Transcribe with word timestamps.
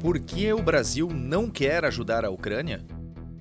Por 0.00 0.18
que 0.18 0.50
o 0.50 0.62
Brasil 0.62 1.10
não 1.12 1.50
quer 1.50 1.84
ajudar 1.84 2.24
a 2.24 2.30
Ucrânia? 2.30 2.82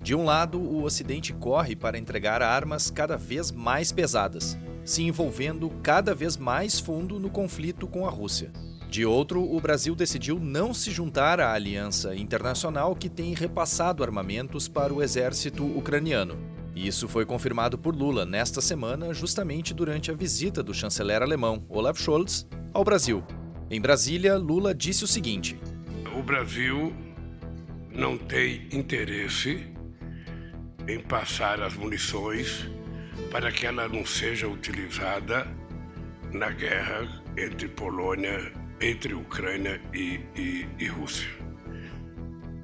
De 0.02 0.14
um 0.14 0.26
lado, 0.26 0.60
o 0.60 0.84
Ocidente 0.84 1.32
corre 1.32 1.74
para 1.74 1.98
entregar 1.98 2.42
armas 2.42 2.92
cada 2.92 3.16
vez 3.16 3.50
mais 3.50 3.94
pesadas, 3.94 4.58
se 4.84 5.02
envolvendo 5.02 5.70
cada 5.82 6.14
vez 6.14 6.36
mais 6.36 6.78
fundo 6.78 7.18
no 7.18 7.30
conflito 7.30 7.88
com 7.88 8.06
a 8.06 8.10
Rússia. 8.10 8.52
De 8.90 9.06
outro, 9.06 9.42
o 9.42 9.62
Brasil 9.62 9.96
decidiu 9.96 10.38
não 10.38 10.74
se 10.74 10.92
juntar 10.92 11.40
à 11.40 11.54
aliança 11.54 12.14
internacional 12.14 12.94
que 12.94 13.08
tem 13.08 13.34
repassado 13.34 14.04
armamentos 14.04 14.68
para 14.68 14.94
o 14.94 15.02
exército 15.02 15.64
ucraniano. 15.64 16.38
Isso 16.76 17.08
foi 17.08 17.26
confirmado 17.26 17.78
por 17.78 17.96
Lula 17.96 18.26
nesta 18.26 18.60
semana, 18.60 19.14
justamente 19.14 19.74
durante 19.74 20.12
a 20.12 20.14
visita 20.14 20.62
do 20.62 20.74
chanceler 20.74 21.22
alemão 21.22 21.64
Olaf 21.70 21.98
Scholz 22.02 22.46
ao 22.74 22.84
Brasil. 22.84 23.24
Em 23.72 23.80
Brasília, 23.80 24.36
Lula 24.36 24.76
disse 24.76 25.06
o 25.06 25.08
seguinte: 25.08 25.58
O 26.20 26.22
Brasil 26.22 26.94
não 27.90 28.18
tem 28.18 28.68
interesse 28.74 29.66
em 30.86 31.00
passar 31.00 31.62
as 31.62 31.76
munições 31.76 32.70
para 33.32 33.54
que 33.54 33.66
ela 33.66 33.88
não 33.88 34.06
seja 34.06 34.46
utilizada 34.46 35.48
na 36.34 36.50
guerra 36.50 37.08
entre 37.38 37.70
Polônia, 37.70 38.52
entre 38.82 39.14
Ucrânia 39.14 39.82
e, 39.94 40.20
e, 40.36 40.68
e 40.78 40.88
Rússia. 40.88 41.30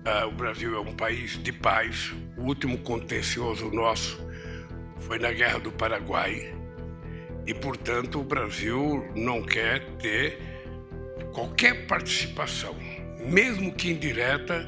Ah, 0.04 0.28
o 0.28 0.34
Brasil 0.34 0.76
é 0.76 0.80
um 0.82 0.94
país 0.94 1.42
de 1.42 1.54
paz. 1.54 2.14
O 2.38 2.42
último 2.42 2.78
contencioso 2.80 3.72
nosso 3.72 4.20
foi 5.00 5.18
na 5.18 5.32
Guerra 5.32 5.60
do 5.60 5.72
Paraguai. 5.72 6.54
E, 7.48 7.54
portanto, 7.54 8.20
o 8.20 8.24
Brasil 8.24 9.10
não 9.16 9.42
quer 9.42 9.80
ter 9.96 10.40
qualquer 11.32 11.88
participação, 11.88 12.76
mesmo 13.28 13.74
que 13.74 13.92
indireta, 13.92 14.68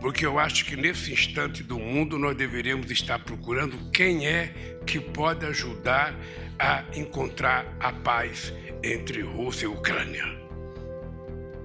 porque 0.00 0.26
eu 0.26 0.38
acho 0.38 0.64
que 0.64 0.76
nesse 0.76 1.12
instante 1.12 1.62
do 1.62 1.78
mundo 1.78 2.18
nós 2.18 2.36
deveríamos 2.36 2.90
estar 2.90 3.18
procurando 3.18 3.90
quem 3.90 4.26
é 4.26 4.78
que 4.86 5.00
pode 5.00 5.46
ajudar 5.46 6.14
a 6.58 6.84
encontrar 6.94 7.66
a 7.80 7.92
paz 7.92 8.52
entre 8.82 9.22
Rússia 9.22 9.64
e 9.64 9.68
Ucrânia. 9.68 10.24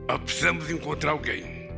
Nós 0.07 0.19
precisamos 0.21 0.69
encontrar 0.71 1.11
alguém, 1.11 1.69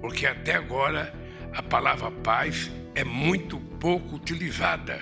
porque 0.00 0.26
até 0.26 0.54
agora 0.54 1.14
a 1.52 1.62
palavra 1.62 2.10
paz 2.10 2.70
é 2.94 3.04
muito 3.04 3.58
pouco 3.58 4.16
utilizada. 4.16 4.98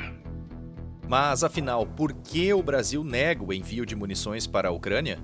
Mas 1.09 1.45
afinal, 1.45 1.87
por 1.87 2.13
que 2.13 2.53
o 2.53 2.63
Brasil 2.63 3.05
nega 3.05 3.45
o 3.45 3.53
envio 3.53 3.85
de 3.87 3.95
munições 3.95 4.47
para 4.47 4.69
a 4.69 4.73
Ucrânia? 4.73 5.19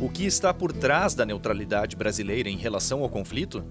O 0.00 0.08
que 0.08 0.24
está 0.24 0.54
por 0.54 0.72
trás 0.72 1.14
da 1.14 1.26
neutralidade 1.26 1.94
brasileira 1.94 2.48
em 2.48 2.56
relação 2.56 3.02
ao 3.02 3.08
conflito? 3.10 3.62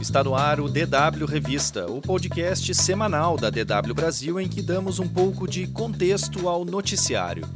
Está 0.00 0.24
no 0.24 0.34
ar 0.34 0.58
o 0.58 0.70
DW 0.70 1.26
Revista, 1.28 1.84
o 1.90 2.00
podcast 2.00 2.74
semanal 2.74 3.36
da 3.36 3.50
DW 3.50 3.92
Brasil 3.92 4.40
em 4.40 4.48
que 4.48 4.62
damos 4.62 4.98
um 4.98 5.06
pouco 5.06 5.46
de 5.46 5.66
contexto 5.66 6.48
ao 6.48 6.64
noticiário. 6.64 7.46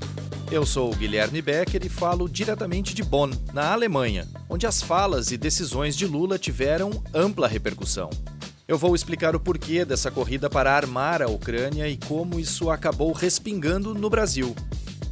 Eu 0.50 0.66
sou 0.66 0.90
o 0.90 0.96
Guilherme 0.96 1.40
Becker 1.40 1.86
e 1.86 1.88
falo 1.88 2.28
diretamente 2.28 2.92
de 2.92 3.04
Bonn, 3.04 3.30
na 3.52 3.72
Alemanha, 3.72 4.26
onde 4.48 4.66
as 4.66 4.82
falas 4.82 5.30
e 5.30 5.36
decisões 5.36 5.94
de 5.94 6.04
Lula 6.08 6.40
tiveram 6.40 6.90
ampla 7.14 7.46
repercussão. 7.46 8.10
Eu 8.66 8.76
vou 8.76 8.96
explicar 8.96 9.36
o 9.36 9.40
porquê 9.40 9.84
dessa 9.84 10.10
corrida 10.10 10.50
para 10.50 10.74
armar 10.74 11.22
a 11.22 11.28
Ucrânia 11.28 11.88
e 11.88 11.96
como 11.96 12.40
isso 12.40 12.68
acabou 12.68 13.12
respingando 13.12 13.94
no 13.94 14.10
Brasil, 14.10 14.56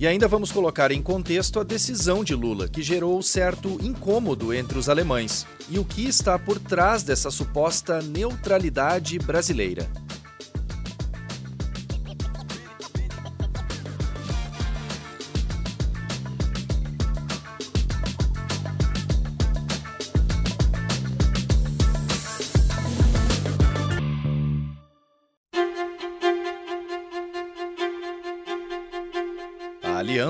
e 0.00 0.08
ainda 0.08 0.26
vamos 0.26 0.50
colocar 0.50 0.90
em 0.90 1.00
contexto 1.00 1.60
a 1.60 1.64
decisão 1.64 2.24
de 2.24 2.34
Lula, 2.34 2.68
que 2.68 2.82
gerou 2.82 3.22
certo 3.22 3.78
incômodo 3.80 4.52
entre 4.52 4.76
os 4.76 4.88
alemães, 4.88 5.46
e 5.70 5.78
o 5.78 5.84
que 5.84 6.06
está 6.08 6.36
por 6.36 6.58
trás 6.58 7.04
dessa 7.04 7.30
suposta 7.30 8.02
neutralidade 8.02 9.20
brasileira. 9.20 9.88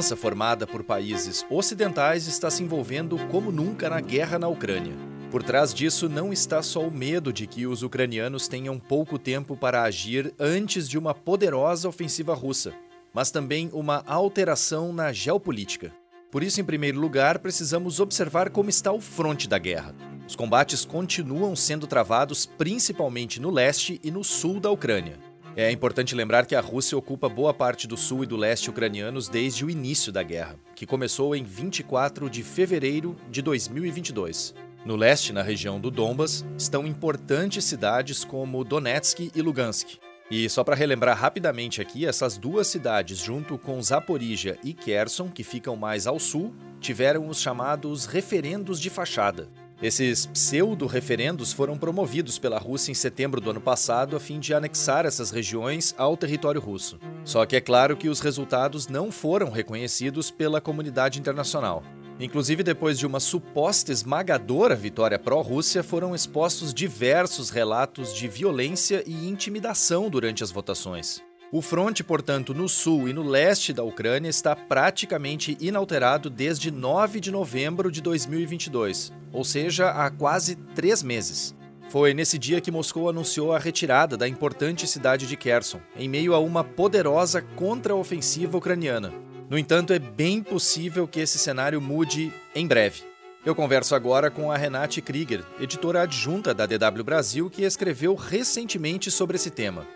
Aliança 0.09 0.17
formada 0.17 0.67
por 0.67 0.83
países 0.83 1.45
ocidentais 1.51 2.27
está 2.27 2.51
se 2.51 2.63
envolvendo 2.63 3.19
como 3.27 3.53
nunca 3.53 3.91
na 3.91 4.01
guerra 4.01 4.39
na 4.39 4.49
Ucrânia. 4.49 4.95
Por 5.31 5.43
trás 5.43 5.75
disso 5.75 6.09
não 6.09 6.33
está 6.33 6.63
só 6.63 6.81
o 6.81 6.91
medo 6.91 7.31
de 7.31 7.47
que 7.47 7.67
os 7.67 7.83
ucranianos 7.83 8.49
tenham 8.49 8.79
pouco 8.79 9.19
tempo 9.19 9.55
para 9.55 9.83
agir 9.83 10.33
antes 10.39 10.89
de 10.89 10.97
uma 10.97 11.13
poderosa 11.13 11.87
ofensiva 11.89 12.33
russa, 12.33 12.73
mas 13.13 13.31
também 13.31 13.69
uma 13.73 14.03
alteração 14.07 14.93
na 14.93 15.13
geopolítica. 15.13 15.93
Por 16.31 16.43
isso, 16.43 16.61
em 16.61 16.65
primeiro 16.65 16.99
lugar, 16.99 17.39
precisamos 17.39 18.01
observar 18.01 18.49
como 18.49 18.71
está 18.71 18.91
o 18.91 19.01
fronte 19.01 19.47
da 19.47 19.59
guerra. 19.59 19.95
Os 20.27 20.35
combates 20.35 20.87
continuam 20.87 21.55
sendo 21.55 21.87
travados 21.87 22.47
principalmente 22.47 23.41
no 23.41 23.51
leste 23.51 24.01
e 24.03 24.11
no 24.11 24.25
sul 24.25 24.59
da 24.59 24.71
Ucrânia. 24.71 25.28
É 25.61 25.73
importante 25.73 26.15
lembrar 26.15 26.47
que 26.47 26.55
a 26.55 26.61
Rússia 26.61 26.97
ocupa 26.97 27.29
boa 27.29 27.53
parte 27.53 27.89
do 27.89 27.97
sul 27.97 28.23
e 28.23 28.27
do 28.29 28.37
leste 28.37 28.71
ucranianos 28.71 29.29
desde 29.29 29.65
o 29.65 29.69
início 29.69 30.13
da 30.13 30.23
guerra, 30.23 30.55
que 30.73 30.87
começou 30.87 31.35
em 31.35 31.43
24 31.43 32.31
de 32.31 32.45
fevereiro 32.45 33.17
de 33.29 33.43
2022. 33.43 34.55
No 34.85 34.95
leste, 34.95 35.33
na 35.33 35.43
região 35.43 35.81
do 35.81 35.91
Donbas, 35.91 36.47
estão 36.57 36.87
importantes 36.87 37.65
cidades 37.65 38.23
como 38.25 38.63
Donetsk 38.63 39.33
e 39.35 39.43
Lugansk. 39.43 39.99
E 40.31 40.49
só 40.49 40.63
para 40.63 40.77
relembrar 40.77 41.19
rapidamente 41.19 41.81
aqui, 41.81 42.07
essas 42.07 42.39
duas 42.39 42.69
cidades, 42.69 43.19
junto 43.19 43.59
com 43.59 43.83
Zaporizhia 43.83 44.57
e 44.63 44.73
Kherson, 44.73 45.29
que 45.29 45.43
ficam 45.43 45.75
mais 45.75 46.07
ao 46.07 46.21
sul, 46.21 46.55
tiveram 46.79 47.27
os 47.27 47.41
chamados 47.41 48.07
referendos 48.07 48.79
de 48.79 48.91
fachada, 48.91 49.49
esses 49.81 50.27
pseudo-referendos 50.27 51.53
foram 51.53 51.78
promovidos 51.78 52.39
pela 52.39 52.59
Rússia 52.59 52.91
em 52.91 52.94
setembro 52.94 53.41
do 53.41 53.50
ano 53.50 53.61
passado 53.61 54.16
a 54.16 54.21
fim 54.21 54.41
de 54.41 54.53
anexar 54.53 55.06
essas 55.06 55.31
regiões 55.31 55.94
ao 55.97 56.16
território 56.16 56.61
russo. 56.61 56.99
Só 57.25 57.47
que 57.47 57.56
é 57.56 57.61
claro 57.61 57.97
que 57.97 58.09
os 58.09 58.21
resultados 58.21 58.89
não 58.89 59.12
foram 59.12 59.50
reconhecidos 59.50 60.31
pela 60.31 60.61
comunidade 60.61 61.21
internacional. 61.21 61.84
Inclusive, 62.21 62.65
depois 62.65 62.99
de 62.99 63.06
uma 63.06 63.21
suposta 63.21 63.93
esmagadora 63.93 64.75
vitória 64.75 65.19
pró-Rússia, 65.19 65.84
foram 65.84 66.15
expostos 66.15 66.75
diversos 66.75 67.49
relatos 67.49 68.12
de 68.12 68.27
violência 68.27 69.05
e 69.06 69.28
intimidação 69.28 70.10
durante 70.10 70.43
as 70.43 70.50
votações. 70.50 71.22
O 71.50 71.62
fronte, 71.62 72.04
portanto, 72.04 72.53
no 72.53 72.69
sul 72.69 73.09
e 73.09 73.12
no 73.14 73.22
leste 73.22 73.72
da 73.72 73.82
Ucrânia 73.82 74.28
está 74.28 74.54
praticamente 74.54 75.56
inalterado 75.59 76.28
desde 76.28 76.70
9 76.70 77.20
de 77.20 77.31
novembro 77.31 77.91
de 77.91 78.03
2022, 78.03 79.14
ou 79.32 79.42
seja, 79.42 79.88
há 79.88 80.10
quase 80.10 80.56
três 80.75 81.03
meses. 81.03 81.56
Foi 81.88 82.12
nesse 82.12 82.38
dia 82.38 82.60
que 82.60 82.70
Moscou 82.70 83.09
anunciou 83.09 83.54
a 83.54 83.59
retirada 83.59 84.14
da 84.14 84.28
importante 84.28 84.86
cidade 84.86 85.26
de 85.26 85.38
Kherson, 85.38 85.81
em 85.97 86.06
meio 86.06 86.34
a 86.34 86.38
uma 86.38 86.62
poderosa 86.62 87.41
contraofensiva 87.41 88.59
ucraniana. 88.59 89.10
No 89.48 89.56
entanto, 89.56 89.94
é 89.94 89.98
bem 89.98 90.42
possível 90.42 91.09
que 91.09 91.21
esse 91.21 91.39
cenário 91.39 91.80
mude 91.80 92.30
em 92.54 92.66
breve. 92.66 93.04
Eu 93.42 93.54
converso 93.54 93.94
agora 93.94 94.30
com 94.30 94.53
a 94.53 94.56
Renate 94.59 95.01
Krieger, 95.01 95.42
editora 95.59 96.03
adjunta 96.03 96.53
da 96.53 96.66
DW 96.66 97.03
Brasil, 97.03 97.48
que 97.48 97.62
escreveu 97.62 98.15
recentemente 98.15 99.10
sobre 99.10 99.36
esse 99.36 99.51
tema. 99.51 99.86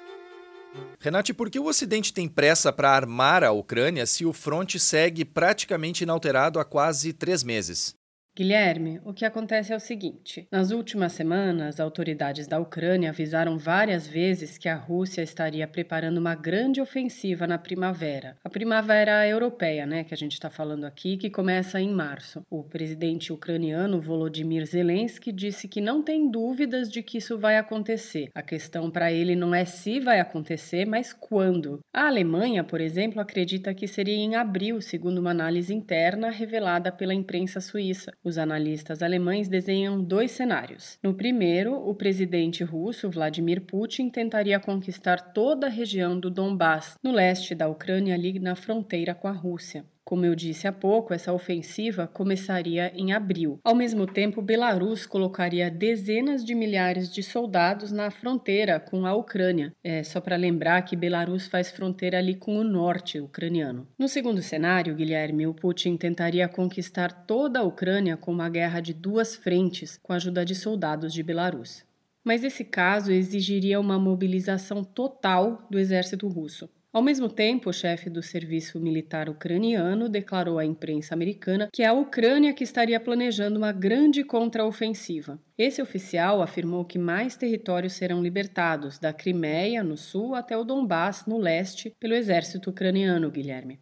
Renate, 1.00 1.34
por 1.34 1.50
que 1.50 1.58
o 1.58 1.66
Ocidente 1.66 2.12
tem 2.12 2.28
pressa 2.28 2.72
para 2.72 2.90
armar 2.90 3.42
a 3.42 3.50
Ucrânia 3.50 4.06
se 4.06 4.24
o 4.24 4.32
fronte 4.32 4.78
segue 4.78 5.24
praticamente 5.24 6.04
inalterado 6.04 6.60
há 6.60 6.64
quase 6.64 7.12
três 7.12 7.42
meses? 7.42 8.01
Guilherme, 8.34 8.98
o 9.04 9.12
que 9.12 9.26
acontece 9.26 9.74
é 9.74 9.76
o 9.76 9.80
seguinte: 9.80 10.48
nas 10.50 10.70
últimas 10.70 11.12
semanas, 11.12 11.78
autoridades 11.78 12.46
da 12.46 12.58
Ucrânia 12.58 13.10
avisaram 13.10 13.58
várias 13.58 14.06
vezes 14.06 14.56
que 14.56 14.70
a 14.70 14.74
Rússia 14.74 15.20
estaria 15.20 15.68
preparando 15.68 16.16
uma 16.16 16.34
grande 16.34 16.80
ofensiva 16.80 17.46
na 17.46 17.58
primavera. 17.58 18.38
A 18.42 18.48
primavera 18.48 19.28
europeia, 19.28 19.84
né, 19.84 20.02
que 20.02 20.14
a 20.14 20.16
gente 20.16 20.32
está 20.32 20.48
falando 20.48 20.84
aqui, 20.84 21.18
que 21.18 21.28
começa 21.28 21.78
em 21.78 21.90
março. 21.90 22.42
O 22.48 22.64
presidente 22.64 23.34
ucraniano 23.34 24.00
Volodymyr 24.00 24.64
Zelensky 24.64 25.30
disse 25.30 25.68
que 25.68 25.82
não 25.82 26.02
tem 26.02 26.30
dúvidas 26.30 26.90
de 26.90 27.02
que 27.02 27.18
isso 27.18 27.38
vai 27.38 27.58
acontecer. 27.58 28.30
A 28.34 28.40
questão 28.40 28.90
para 28.90 29.12
ele 29.12 29.36
não 29.36 29.54
é 29.54 29.66
se 29.66 30.00
vai 30.00 30.20
acontecer, 30.20 30.86
mas 30.86 31.12
quando. 31.12 31.80
A 31.92 32.06
Alemanha, 32.06 32.64
por 32.64 32.80
exemplo, 32.80 33.20
acredita 33.20 33.74
que 33.74 33.86
seria 33.86 34.16
em 34.16 34.36
abril, 34.36 34.80
segundo 34.80 35.18
uma 35.18 35.32
análise 35.32 35.74
interna 35.74 36.30
revelada 36.30 36.90
pela 36.90 37.12
imprensa 37.12 37.60
suíça. 37.60 38.10
Os 38.24 38.38
analistas 38.38 39.02
alemães 39.02 39.48
desenham 39.48 40.00
dois 40.00 40.30
cenários. 40.30 40.96
No 41.02 41.12
primeiro, 41.12 41.74
o 41.74 41.92
presidente 41.92 42.62
russo 42.62 43.10
Vladimir 43.10 43.62
Putin 43.62 44.08
tentaria 44.08 44.60
conquistar 44.60 45.32
toda 45.32 45.66
a 45.66 45.70
região 45.70 46.18
do 46.18 46.30
Donbass, 46.30 46.96
no 47.02 47.10
leste 47.10 47.52
da 47.52 47.68
Ucrânia, 47.68 48.14
ali 48.14 48.38
na 48.38 48.54
fronteira 48.54 49.12
com 49.12 49.26
a 49.26 49.32
Rússia. 49.32 49.84
Como 50.04 50.26
eu 50.26 50.34
disse 50.34 50.66
há 50.66 50.72
pouco, 50.72 51.14
essa 51.14 51.32
ofensiva 51.32 52.06
começaria 52.06 52.92
em 52.94 53.12
abril. 53.12 53.60
Ao 53.64 53.74
mesmo 53.74 54.06
tempo, 54.06 54.42
Belarus 54.42 55.06
colocaria 55.06 55.70
dezenas 55.70 56.44
de 56.44 56.54
milhares 56.54 57.12
de 57.12 57.22
soldados 57.22 57.92
na 57.92 58.10
fronteira 58.10 58.80
com 58.80 59.06
a 59.06 59.14
Ucrânia. 59.14 59.72
É 59.82 60.02
só 60.02 60.20
para 60.20 60.36
lembrar 60.36 60.82
que 60.82 60.96
Belarus 60.96 61.46
faz 61.46 61.70
fronteira 61.70 62.18
ali 62.18 62.34
com 62.34 62.56
o 62.56 62.64
norte 62.64 63.20
ucraniano. 63.20 63.86
No 63.96 64.08
segundo 64.08 64.42
cenário, 64.42 64.94
Guilherme, 64.94 65.46
o 65.46 65.54
Putin 65.54 65.96
tentaria 65.96 66.48
conquistar 66.48 67.24
toda 67.24 67.60
a 67.60 67.64
Ucrânia 67.64 68.16
com 68.16 68.32
uma 68.32 68.50
guerra 68.50 68.80
de 68.80 68.92
duas 68.92 69.36
frentes, 69.36 69.98
com 70.02 70.12
a 70.12 70.16
ajuda 70.16 70.44
de 70.44 70.54
soldados 70.54 71.12
de 71.12 71.22
Belarus. 71.22 71.84
Mas 72.24 72.44
esse 72.44 72.64
caso 72.64 73.12
exigiria 73.12 73.80
uma 73.80 73.98
mobilização 73.98 74.84
total 74.84 75.66
do 75.70 75.78
exército 75.78 76.28
russo. 76.28 76.68
Ao 76.92 77.00
mesmo 77.00 77.26
tempo, 77.26 77.70
o 77.70 77.72
chefe 77.72 78.10
do 78.10 78.22
serviço 78.22 78.78
militar 78.78 79.30
ucraniano 79.30 80.10
declarou 80.10 80.58
à 80.58 80.64
imprensa 80.66 81.14
americana 81.14 81.70
que 81.72 81.82
é 81.82 81.86
a 81.86 81.94
Ucrânia 81.94 82.52
que 82.52 82.62
estaria 82.62 83.00
planejando 83.00 83.56
uma 83.56 83.72
grande 83.72 84.22
contraofensiva. 84.22 85.40
Esse 85.56 85.80
oficial 85.80 86.42
afirmou 86.42 86.84
que 86.84 86.98
mais 86.98 87.34
territórios 87.34 87.94
serão 87.94 88.22
libertados, 88.22 88.98
da 88.98 89.10
Crimeia, 89.10 89.82
no 89.82 89.96
sul, 89.96 90.34
até 90.34 90.54
o 90.54 90.64
Donbass, 90.64 91.24
no 91.26 91.38
leste, 91.38 91.94
pelo 91.98 92.12
exército 92.12 92.68
ucraniano, 92.68 93.30
Guilherme. 93.30 93.80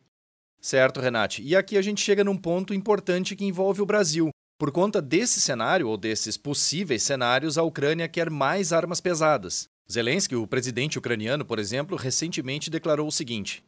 Certo, 0.61 1.01
Renate. 1.01 1.43
E 1.43 1.57
aqui 1.57 1.77
a 1.77 1.83
gente 1.83 2.01
chega 2.01 2.23
num 2.23 2.37
ponto 2.37 2.73
importante 2.73 3.35
que 3.35 3.45
envolve 3.45 3.83
o 3.83 3.87
Brasil. 3.87 4.31
Por 4.57 4.71
conta 4.71 5.03
desse 5.03 5.41
cenário, 5.41 5.89
ou 5.89 5.97
desses 5.97 6.37
possíveis 6.37 7.03
cenários, 7.03 7.59
a 7.59 7.65
Ucrânia 7.65 8.07
quer 8.07 8.31
mais 8.31 8.73
armas 8.73 9.01
pesadas. 9.01 9.69
Zelensky, 9.91 10.37
o 10.37 10.47
presidente 10.47 10.99
ucraniano, 10.99 11.45
por 11.45 11.59
exemplo, 11.59 11.97
recentemente 11.97 12.71
declarou 12.71 13.09
o 13.09 13.13
seguinte: 13.13 13.65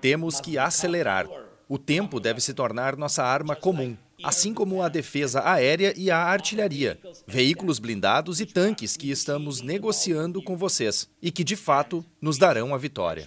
Temos 0.00 0.40
que 0.40 0.58
acelerar. 0.58 1.26
O 1.66 1.78
tempo 1.78 2.20
deve 2.20 2.40
se 2.40 2.52
tornar 2.52 2.96
nossa 2.96 3.22
arma 3.22 3.56
comum, 3.56 3.96
assim 4.22 4.52
como 4.52 4.82
a 4.82 4.88
defesa 4.88 5.48
aérea 5.48 5.94
e 5.96 6.10
a 6.10 6.18
artilharia, 6.18 6.98
veículos 7.26 7.78
blindados 7.78 8.40
e 8.40 8.46
tanques 8.46 8.96
que 8.96 9.10
estamos 9.10 9.62
negociando 9.62 10.42
com 10.42 10.56
vocês 10.56 11.08
e 11.22 11.30
que 11.30 11.44
de 11.44 11.56
fato 11.56 12.04
nos 12.20 12.36
darão 12.36 12.74
a 12.74 12.78
vitória. 12.78 13.26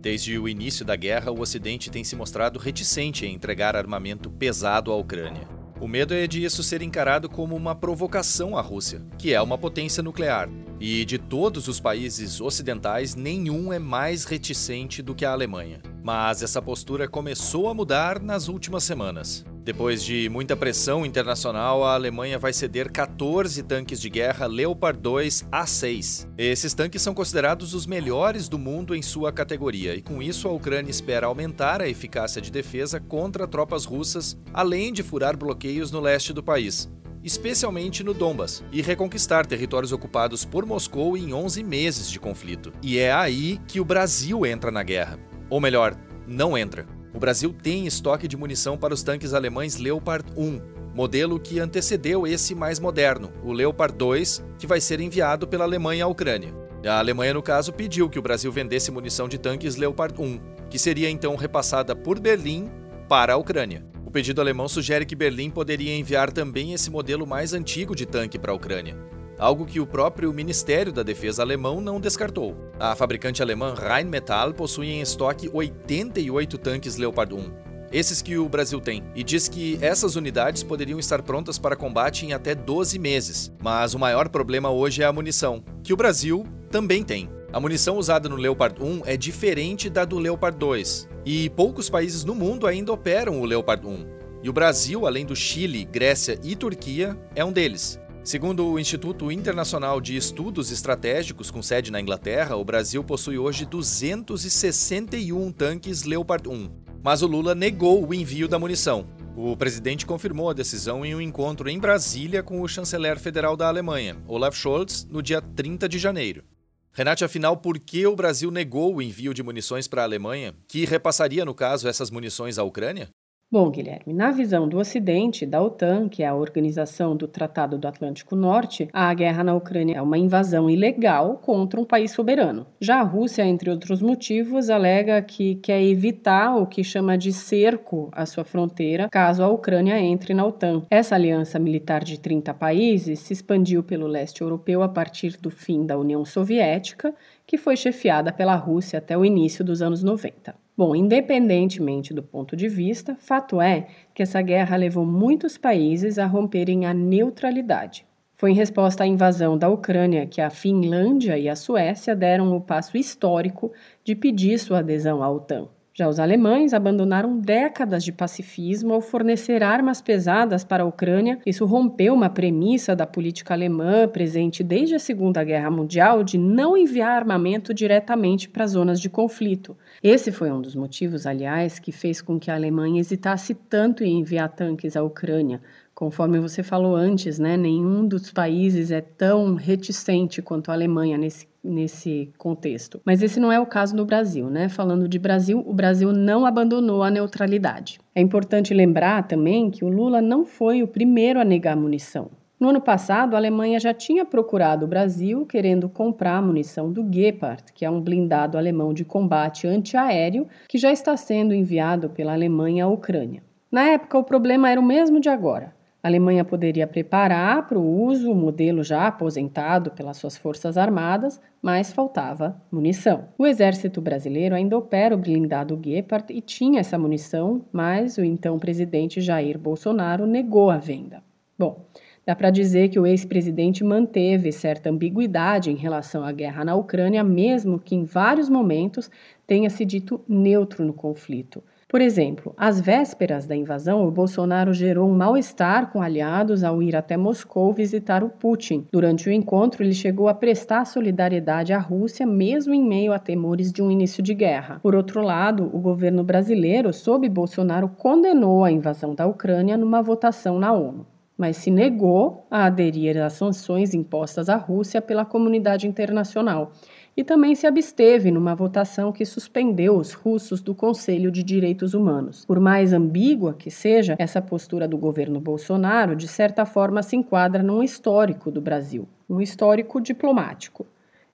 Desde 0.00 0.38
o 0.38 0.48
início 0.48 0.84
da 0.84 0.96
guerra, 0.96 1.30
o 1.30 1.40
Ocidente 1.40 1.90
tem 1.90 2.02
se 2.02 2.16
mostrado 2.16 2.58
reticente 2.58 3.26
em 3.26 3.34
entregar 3.34 3.76
armamento 3.76 4.30
pesado 4.30 4.90
à 4.90 4.96
Ucrânia. 4.96 5.46
O 5.78 5.86
medo 5.86 6.14
é 6.14 6.26
de 6.26 6.42
isso 6.42 6.62
ser 6.62 6.80
encarado 6.80 7.28
como 7.28 7.54
uma 7.54 7.74
provocação 7.74 8.56
à 8.56 8.62
Rússia, 8.62 9.02
que 9.18 9.34
é 9.34 9.40
uma 9.40 9.58
potência 9.58 10.02
nuclear. 10.02 10.48
E 10.78 11.04
de 11.04 11.18
todos 11.18 11.68
os 11.68 11.78
países 11.78 12.40
ocidentais, 12.40 13.14
nenhum 13.14 13.72
é 13.72 13.78
mais 13.78 14.24
reticente 14.24 15.02
do 15.02 15.14
que 15.14 15.24
a 15.24 15.32
Alemanha. 15.32 15.82
Mas 16.02 16.42
essa 16.42 16.62
postura 16.62 17.06
começou 17.06 17.68
a 17.68 17.74
mudar 17.74 18.20
nas 18.20 18.48
últimas 18.48 18.84
semanas. 18.84 19.44
Depois 19.62 20.02
de 20.02 20.28
muita 20.30 20.56
pressão 20.56 21.04
internacional, 21.04 21.84
a 21.84 21.94
Alemanha 21.94 22.38
vai 22.38 22.52
ceder 22.52 22.90
14 22.90 23.62
tanques 23.62 24.00
de 24.00 24.08
guerra 24.08 24.46
Leopard 24.46 24.98
2 24.98 25.46
A6. 25.52 26.28
Esses 26.38 26.72
tanques 26.72 27.02
são 27.02 27.12
considerados 27.12 27.74
os 27.74 27.86
melhores 27.86 28.48
do 28.48 28.58
mundo 28.58 28.94
em 28.94 29.02
sua 29.02 29.30
categoria, 29.30 29.94
e 29.94 30.00
com 30.00 30.22
isso 30.22 30.48
a 30.48 30.52
Ucrânia 30.52 30.90
espera 30.90 31.26
aumentar 31.26 31.82
a 31.82 31.88
eficácia 31.88 32.40
de 32.40 32.50
defesa 32.50 32.98
contra 32.98 33.46
tropas 33.46 33.84
russas, 33.84 34.36
além 34.52 34.92
de 34.92 35.02
furar 35.02 35.36
bloqueios 35.36 35.90
no 35.90 36.00
leste 36.00 36.32
do 36.32 36.42
país 36.42 36.90
especialmente 37.22 38.02
no 38.02 38.14
Donbas, 38.14 38.64
e 38.72 38.80
reconquistar 38.80 39.46
territórios 39.46 39.92
ocupados 39.92 40.44
por 40.44 40.64
Moscou 40.64 41.16
em 41.16 41.34
11 41.34 41.62
meses 41.62 42.10
de 42.10 42.18
conflito. 42.18 42.72
E 42.82 42.98
é 42.98 43.12
aí 43.12 43.60
que 43.68 43.80
o 43.80 43.84
Brasil 43.84 44.46
entra 44.46 44.70
na 44.70 44.82
guerra. 44.82 45.18
Ou 45.48 45.60
melhor, 45.60 45.96
não 46.26 46.56
entra. 46.56 46.86
O 47.12 47.18
Brasil 47.18 47.52
tem 47.52 47.86
estoque 47.86 48.28
de 48.28 48.36
munição 48.36 48.78
para 48.78 48.94
os 48.94 49.02
tanques 49.02 49.34
alemães 49.34 49.76
Leopard 49.76 50.24
1, 50.36 50.60
modelo 50.94 51.40
que 51.40 51.58
antecedeu 51.58 52.26
esse 52.26 52.54
mais 52.54 52.78
moderno, 52.78 53.32
o 53.44 53.52
Leopard 53.52 53.96
2, 53.96 54.44
que 54.58 54.66
vai 54.66 54.80
ser 54.80 55.00
enviado 55.00 55.46
pela 55.48 55.64
Alemanha 55.64 56.04
à 56.04 56.08
Ucrânia. 56.08 56.54
A 56.86 56.98
Alemanha, 56.98 57.34
no 57.34 57.42
caso, 57.42 57.72
pediu 57.72 58.08
que 58.08 58.18
o 58.18 58.22
Brasil 58.22 58.50
vendesse 58.50 58.90
munição 58.90 59.28
de 59.28 59.38
tanques 59.38 59.76
Leopard 59.76 60.14
1, 60.20 60.40
que 60.70 60.78
seria 60.78 61.10
então 61.10 61.34
repassada 61.34 61.96
por 61.96 62.18
Berlim 62.20 62.70
para 63.08 63.34
a 63.34 63.36
Ucrânia. 63.36 63.84
O 64.06 64.10
pedido 64.10 64.40
alemão 64.40 64.68
sugere 64.68 65.04
que 65.04 65.16
Berlim 65.16 65.50
poderia 65.50 65.94
enviar 65.94 66.32
também 66.32 66.72
esse 66.72 66.90
modelo 66.90 67.26
mais 67.26 67.52
antigo 67.52 67.94
de 67.94 68.06
tanque 68.06 68.38
para 68.38 68.52
a 68.52 68.54
Ucrânia 68.54 68.96
algo 69.40 69.64
que 69.64 69.80
o 69.80 69.86
próprio 69.86 70.32
Ministério 70.34 70.92
da 70.92 71.02
Defesa 71.02 71.42
alemão 71.42 71.80
não 71.80 71.98
descartou. 71.98 72.54
A 72.78 72.94
fabricante 72.94 73.42
alemã 73.42 73.74
Rheinmetall 73.74 74.52
possui 74.52 74.88
em 74.88 75.00
estoque 75.00 75.50
88 75.50 76.58
tanques 76.58 76.96
Leopard 76.96 77.34
1. 77.34 77.70
Esses 77.90 78.22
que 78.22 78.36
o 78.36 78.48
Brasil 78.48 78.80
tem, 78.80 79.02
e 79.16 79.24
diz 79.24 79.48
que 79.48 79.76
essas 79.80 80.14
unidades 80.14 80.62
poderiam 80.62 81.00
estar 81.00 81.22
prontas 81.22 81.58
para 81.58 81.74
combate 81.74 82.24
em 82.24 82.32
até 82.32 82.54
12 82.54 82.98
meses. 83.00 83.50
Mas 83.60 83.94
o 83.94 83.98
maior 83.98 84.28
problema 84.28 84.70
hoje 84.70 85.02
é 85.02 85.06
a 85.06 85.12
munição, 85.12 85.64
que 85.82 85.92
o 85.92 85.96
Brasil 85.96 86.46
também 86.70 87.02
tem. 87.02 87.28
A 87.52 87.58
munição 87.58 87.96
usada 87.96 88.28
no 88.28 88.36
Leopard 88.36 88.80
1 88.80 89.02
é 89.06 89.16
diferente 89.16 89.90
da 89.90 90.04
do 90.04 90.18
Leopard 90.18 90.56
2, 90.56 91.08
e 91.24 91.50
poucos 91.50 91.90
países 91.90 92.24
no 92.24 92.34
mundo 92.34 92.66
ainda 92.66 92.92
operam 92.92 93.40
o 93.40 93.44
Leopard 93.44 93.84
1. 93.84 94.20
E 94.42 94.48
o 94.48 94.52
Brasil, 94.52 95.06
além 95.06 95.26
do 95.26 95.34
Chile, 95.34 95.84
Grécia 95.84 96.38
e 96.44 96.54
Turquia, 96.54 97.18
é 97.34 97.44
um 97.44 97.52
deles. 97.52 97.99
Segundo 98.22 98.66
o 98.66 98.78
Instituto 98.78 99.32
Internacional 99.32 99.98
de 99.98 100.14
Estudos 100.14 100.70
Estratégicos, 100.70 101.50
com 101.50 101.62
sede 101.62 101.90
na 101.90 102.00
Inglaterra, 102.00 102.54
o 102.54 102.64
Brasil 102.64 103.02
possui 103.02 103.38
hoje 103.38 103.64
261 103.64 105.50
tanques 105.50 106.04
Leopard 106.04 106.46
1. 106.46 106.70
Mas 107.02 107.22
o 107.22 107.26
Lula 107.26 107.54
negou 107.54 108.06
o 108.06 108.12
envio 108.12 108.46
da 108.46 108.58
munição. 108.58 109.08
O 109.34 109.56
presidente 109.56 110.04
confirmou 110.04 110.50
a 110.50 110.52
decisão 110.52 111.04
em 111.04 111.14
um 111.14 111.20
encontro 111.20 111.68
em 111.70 111.78
Brasília 111.78 112.42
com 112.42 112.60
o 112.60 112.68
chanceler 112.68 113.18
federal 113.18 113.56
da 113.56 113.68
Alemanha, 113.68 114.18
Olaf 114.28 114.54
Scholz, 114.54 115.06
no 115.10 115.22
dia 115.22 115.40
30 115.40 115.88
de 115.88 115.98
janeiro. 115.98 116.44
Renate, 116.92 117.24
afinal, 117.24 117.56
por 117.56 117.78
que 117.78 118.06
o 118.06 118.14
Brasil 118.14 118.50
negou 118.50 118.96
o 118.96 119.00
envio 119.00 119.32
de 119.32 119.42
munições 119.42 119.88
para 119.88 120.02
a 120.02 120.04
Alemanha, 120.04 120.54
que 120.68 120.84
repassaria, 120.84 121.44
no 121.44 121.54
caso, 121.54 121.88
essas 121.88 122.10
munições 122.10 122.58
à 122.58 122.64
Ucrânia? 122.64 123.08
Bom, 123.52 123.68
Guilherme, 123.68 124.14
na 124.14 124.30
visão 124.30 124.68
do 124.68 124.78
Ocidente, 124.78 125.44
da 125.44 125.60
OTAN, 125.60 126.08
que 126.08 126.22
é 126.22 126.28
a 126.28 126.36
organização 126.36 127.16
do 127.16 127.26
Tratado 127.26 127.76
do 127.76 127.88
Atlântico 127.88 128.36
Norte, 128.36 128.88
a 128.92 129.12
guerra 129.12 129.42
na 129.42 129.56
Ucrânia 129.56 129.96
é 129.96 130.00
uma 130.00 130.16
invasão 130.16 130.70
ilegal 130.70 131.36
contra 131.38 131.80
um 131.80 131.84
país 131.84 132.12
soberano. 132.12 132.64
Já 132.80 133.00
a 133.00 133.02
Rússia, 133.02 133.44
entre 133.44 133.68
outros 133.68 134.00
motivos, 134.00 134.70
alega 134.70 135.20
que 135.20 135.56
quer 135.56 135.82
evitar 135.82 136.54
o 136.58 136.64
que 136.64 136.84
chama 136.84 137.18
de 137.18 137.32
cerco 137.32 138.08
à 138.12 138.24
sua 138.24 138.44
fronteira 138.44 139.08
caso 139.08 139.42
a 139.42 139.48
Ucrânia 139.48 139.98
entre 139.98 140.32
na 140.32 140.46
OTAN. 140.46 140.84
Essa 140.88 141.16
aliança 141.16 141.58
militar 141.58 142.04
de 142.04 142.20
30 142.20 142.54
países 142.54 143.18
se 143.18 143.32
expandiu 143.32 143.82
pelo 143.82 144.06
leste 144.06 144.42
europeu 144.42 144.80
a 144.80 144.88
partir 144.88 145.36
do 145.38 145.50
fim 145.50 145.84
da 145.84 145.98
União 145.98 146.24
Soviética, 146.24 147.12
que 147.44 147.58
foi 147.58 147.76
chefiada 147.76 148.32
pela 148.32 148.54
Rússia 148.54 149.00
até 149.00 149.18
o 149.18 149.24
início 149.24 149.64
dos 149.64 149.82
anos 149.82 150.04
90. 150.04 150.54
Bom, 150.80 150.96
independentemente 150.96 152.14
do 152.14 152.22
ponto 152.22 152.56
de 152.56 152.66
vista, 152.66 153.14
fato 153.14 153.60
é 153.60 153.88
que 154.14 154.22
essa 154.22 154.40
guerra 154.40 154.76
levou 154.76 155.04
muitos 155.04 155.58
países 155.58 156.18
a 156.18 156.24
romperem 156.24 156.86
a 156.86 156.94
neutralidade. 156.94 158.06
Foi 158.34 158.52
em 158.52 158.54
resposta 158.54 159.04
à 159.04 159.06
invasão 159.06 159.58
da 159.58 159.68
Ucrânia 159.68 160.26
que 160.26 160.40
a 160.40 160.48
Finlândia 160.48 161.36
e 161.36 161.50
a 161.50 161.54
Suécia 161.54 162.16
deram 162.16 162.56
o 162.56 162.62
passo 162.62 162.96
histórico 162.96 163.70
de 164.02 164.14
pedir 164.14 164.58
sua 164.58 164.78
adesão 164.78 165.22
à 165.22 165.30
OTAN. 165.30 165.68
Já 166.00 166.08
os 166.08 166.18
alemães 166.18 166.72
abandonaram 166.72 167.38
décadas 167.38 168.02
de 168.02 168.10
pacifismo 168.10 168.94
ao 168.94 169.02
fornecer 169.02 169.62
armas 169.62 170.00
pesadas 170.00 170.64
para 170.64 170.82
a 170.82 170.86
Ucrânia. 170.86 171.38
Isso 171.44 171.66
rompeu 171.66 172.14
uma 172.14 172.30
premissa 172.30 172.96
da 172.96 173.06
política 173.06 173.52
alemã 173.52 174.08
presente 174.08 174.64
desde 174.64 174.94
a 174.94 174.98
Segunda 174.98 175.44
Guerra 175.44 175.70
Mundial 175.70 176.24
de 176.24 176.38
não 176.38 176.74
enviar 176.74 177.18
armamento 177.18 177.74
diretamente 177.74 178.48
para 178.48 178.66
zonas 178.66 178.98
de 178.98 179.10
conflito. 179.10 179.76
Esse 180.02 180.32
foi 180.32 180.50
um 180.50 180.62
dos 180.62 180.74
motivos, 180.74 181.26
aliás, 181.26 181.78
que 181.78 181.92
fez 181.92 182.22
com 182.22 182.40
que 182.40 182.50
a 182.50 182.54
Alemanha 182.54 182.98
hesitasse 182.98 183.54
tanto 183.54 184.02
em 184.02 184.20
enviar 184.20 184.48
tanques 184.48 184.96
à 184.96 185.02
Ucrânia. 185.02 185.60
Conforme 186.00 186.40
você 186.40 186.62
falou 186.62 186.96
antes, 186.96 187.38
né, 187.38 187.58
nenhum 187.58 188.08
dos 188.08 188.32
países 188.32 188.90
é 188.90 189.02
tão 189.02 189.54
reticente 189.54 190.40
quanto 190.40 190.70
a 190.70 190.72
Alemanha 190.72 191.18
nesse 191.18 191.46
nesse 191.62 192.32
contexto. 192.38 193.02
Mas 193.04 193.22
esse 193.22 193.38
não 193.38 193.52
é 193.52 193.60
o 193.60 193.66
caso 193.66 193.94
no 193.94 194.06
Brasil, 194.06 194.48
né? 194.48 194.70
Falando 194.70 195.06
de 195.06 195.18
Brasil, 195.18 195.62
o 195.66 195.74
Brasil 195.74 196.10
não 196.10 196.46
abandonou 196.46 197.02
a 197.02 197.10
neutralidade. 197.10 198.00
É 198.14 198.20
importante 198.22 198.72
lembrar 198.72 199.28
também 199.28 199.70
que 199.70 199.84
o 199.84 199.90
Lula 199.90 200.22
não 200.22 200.46
foi 200.46 200.82
o 200.82 200.88
primeiro 200.88 201.38
a 201.38 201.44
negar 201.44 201.76
munição. 201.76 202.30
No 202.58 202.70
ano 202.70 202.80
passado, 202.80 203.34
a 203.34 203.38
Alemanha 203.38 203.78
já 203.78 203.92
tinha 203.92 204.24
procurado 204.24 204.86
o 204.86 204.88
Brasil 204.88 205.44
querendo 205.44 205.86
comprar 205.86 206.38
a 206.38 206.42
munição 206.42 206.90
do 206.90 207.06
Gepard, 207.12 207.64
que 207.74 207.84
é 207.84 207.90
um 207.90 208.00
blindado 208.00 208.56
alemão 208.56 208.94
de 208.94 209.04
combate 209.04 209.66
antiaéreo 209.66 210.48
que 210.66 210.78
já 210.78 210.90
está 210.90 211.14
sendo 211.14 211.52
enviado 211.52 212.08
pela 212.08 212.32
Alemanha 212.32 212.86
à 212.86 212.88
Ucrânia. 212.88 213.42
Na 213.70 213.82
época, 213.82 214.16
o 214.16 214.24
problema 214.24 214.70
era 214.70 214.80
o 214.80 214.84
mesmo 214.84 215.20
de 215.20 215.28
agora. 215.28 215.78
A 216.02 216.08
Alemanha 216.08 216.44
poderia 216.44 216.86
preparar 216.86 217.66
para 217.66 217.78
o 217.78 218.02
uso 218.04 218.30
o 218.30 218.34
modelo 218.34 218.82
já 218.82 219.06
aposentado 219.06 219.90
pelas 219.90 220.16
suas 220.16 220.36
forças 220.36 220.78
armadas, 220.78 221.40
mas 221.60 221.92
faltava 221.92 222.60
munição. 222.72 223.28
O 223.36 223.46
exército 223.46 224.00
brasileiro 224.00 224.54
ainda 224.54 224.78
opera 224.78 225.14
o 225.14 225.18
blindado 225.18 225.78
Gepard 225.82 226.32
e 226.32 226.40
tinha 226.40 226.80
essa 226.80 226.98
munição, 226.98 227.64
mas 227.70 228.16
o 228.16 228.24
então 228.24 228.58
presidente 228.58 229.20
Jair 229.20 229.58
Bolsonaro 229.58 230.26
negou 230.26 230.70
a 230.70 230.78
venda. 230.78 231.22
Bom, 231.58 231.84
Dá 232.26 232.36
para 232.36 232.50
dizer 232.50 232.90
que 232.90 233.00
o 233.00 233.06
ex-presidente 233.06 233.82
manteve 233.82 234.52
certa 234.52 234.90
ambiguidade 234.90 235.70
em 235.70 235.74
relação 235.74 236.22
à 236.22 236.30
guerra 236.30 236.64
na 236.64 236.76
Ucrânia, 236.76 237.24
mesmo 237.24 237.78
que 237.78 237.96
em 237.96 238.04
vários 238.04 238.48
momentos 238.48 239.10
tenha 239.46 239.70
se 239.70 239.84
dito 239.84 240.20
neutro 240.28 240.84
no 240.84 240.92
conflito. 240.92 241.60
Por 241.90 242.00
exemplo, 242.00 242.54
às 242.56 242.80
vésperas 242.80 243.46
da 243.46 243.56
invasão, 243.56 244.06
o 244.06 244.12
Bolsonaro 244.12 244.72
gerou 244.72 245.10
um 245.10 245.16
mal-estar 245.16 245.90
com 245.90 246.00
aliados 246.00 246.62
ao 246.62 246.80
ir 246.80 246.94
até 246.94 247.16
Moscou 247.16 247.72
visitar 247.72 248.22
o 248.22 248.28
Putin. 248.28 248.86
Durante 248.92 249.28
o 249.28 249.32
encontro, 249.32 249.82
ele 249.82 249.92
chegou 249.92 250.28
a 250.28 250.34
prestar 250.34 250.84
solidariedade 250.84 251.72
à 251.72 251.80
Rússia, 251.80 252.24
mesmo 252.24 252.72
em 252.72 252.80
meio 252.80 253.12
a 253.12 253.18
temores 253.18 253.72
de 253.72 253.82
um 253.82 253.90
início 253.90 254.22
de 254.22 254.32
guerra. 254.34 254.78
Por 254.80 254.94
outro 254.94 255.20
lado, 255.20 255.68
o 255.74 255.80
governo 255.80 256.22
brasileiro, 256.22 256.92
sob 256.92 257.28
Bolsonaro, 257.28 257.88
condenou 257.88 258.62
a 258.62 258.70
invasão 258.70 259.12
da 259.12 259.26
Ucrânia 259.26 259.76
numa 259.76 260.00
votação 260.00 260.60
na 260.60 260.72
ONU 260.72 261.04
mas 261.40 261.56
se 261.56 261.70
negou 261.70 262.46
a 262.50 262.66
aderir 262.66 263.16
às 263.16 263.32
sanções 263.32 263.94
impostas 263.94 264.50
à 264.50 264.56
Rússia 264.56 265.00
pela 265.00 265.24
comunidade 265.24 265.88
internacional 265.88 266.70
e 267.16 267.24
também 267.24 267.54
se 267.54 267.66
absteve 267.66 268.30
numa 268.30 268.54
votação 268.54 269.12
que 269.12 269.24
suspendeu 269.24 269.96
os 269.96 270.12
russos 270.12 270.60
do 270.60 270.74
Conselho 270.74 271.30
de 271.30 271.42
Direitos 271.42 271.94
Humanos. 271.94 272.44
Por 272.46 272.60
mais 272.60 272.92
ambígua 272.92 273.54
que 273.54 273.70
seja, 273.70 274.16
essa 274.18 274.40
postura 274.40 274.86
do 274.86 274.96
governo 274.96 275.40
Bolsonaro, 275.40 276.16
de 276.16 276.28
certa 276.28 276.64
forma, 276.64 277.02
se 277.02 277.16
enquadra 277.16 277.62
num 277.62 277.82
histórico 277.82 278.50
do 278.50 278.60
Brasil, 278.60 279.08
um 279.28 279.40
histórico 279.40 280.00
diplomático. 280.00 280.86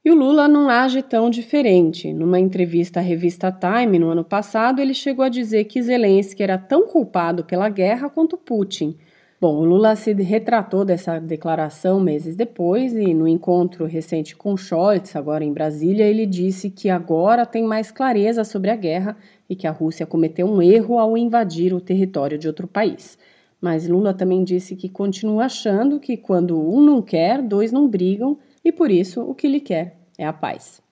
E 0.04 0.10
o 0.10 0.14
Lula 0.14 0.46
não 0.46 0.68
age 0.68 1.02
tão 1.02 1.28
diferente. 1.28 2.12
Numa 2.12 2.38
entrevista 2.38 3.00
à 3.00 3.02
revista 3.02 3.50
Time 3.50 3.98
no 3.98 4.08
ano 4.08 4.24
passado, 4.24 4.80
ele 4.80 4.94
chegou 4.94 5.24
a 5.24 5.28
dizer 5.28 5.64
que 5.64 5.82
Zelensky 5.82 6.44
era 6.44 6.56
tão 6.56 6.86
culpado 6.86 7.44
pela 7.44 7.68
guerra 7.68 8.08
quanto 8.08 8.36
Putin 8.36 8.96
Bom, 9.46 9.58
o 9.58 9.64
Lula 9.64 9.94
se 9.94 10.12
retratou 10.12 10.84
dessa 10.84 11.20
declaração 11.20 12.00
meses 12.00 12.34
depois 12.34 12.92
e 12.92 13.14
no 13.14 13.28
encontro 13.28 13.84
recente 13.84 14.34
com 14.34 14.56
Scholz, 14.56 15.14
agora 15.14 15.44
em 15.44 15.52
Brasília, 15.52 16.04
ele 16.04 16.26
disse 16.26 16.68
que 16.68 16.90
agora 16.90 17.46
tem 17.46 17.62
mais 17.62 17.92
clareza 17.92 18.42
sobre 18.42 18.70
a 18.70 18.74
guerra 18.74 19.16
e 19.48 19.54
que 19.54 19.68
a 19.68 19.70
Rússia 19.70 20.04
cometeu 20.04 20.48
um 20.48 20.60
erro 20.60 20.98
ao 20.98 21.16
invadir 21.16 21.72
o 21.72 21.80
território 21.80 22.36
de 22.36 22.48
outro 22.48 22.66
país. 22.66 23.16
Mas 23.60 23.86
Lula 23.86 24.12
também 24.12 24.42
disse 24.42 24.74
que 24.74 24.88
continua 24.88 25.44
achando 25.44 26.00
que 26.00 26.16
quando 26.16 26.60
um 26.60 26.80
não 26.80 27.00
quer, 27.00 27.40
dois 27.40 27.70
não 27.70 27.86
brigam 27.86 28.36
e 28.64 28.72
por 28.72 28.90
isso 28.90 29.22
o 29.22 29.32
que 29.32 29.46
ele 29.46 29.60
quer 29.60 29.96
é 30.18 30.26
a 30.26 30.32
paz. 30.32 30.82